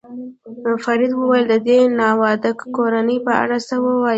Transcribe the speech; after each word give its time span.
فرید 0.83 1.11
وویل: 1.15 1.45
د 1.49 1.55
دې 1.67 1.79
ناواده 1.99 2.51
کورنۍ 2.75 3.17
په 3.25 3.31
اړه 3.43 3.57
څه 3.67 3.75
وایې؟ 3.83 4.09